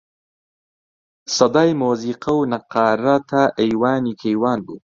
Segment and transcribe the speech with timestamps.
[1.37, 4.77] سەدای مۆزیقە و نەققارە تا ئەیوانی کەیوان بوو